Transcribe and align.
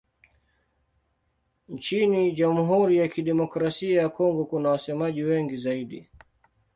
Nchini 1.69 2.31
Jamhuri 2.31 2.97
ya 2.97 3.07
Kidemokrasia 3.07 4.01
ya 4.01 4.09
Kongo 4.09 4.45
kuna 4.45 4.69
wasemaji 4.69 5.23
wengi 5.23 5.55
zaidi. 5.55 6.09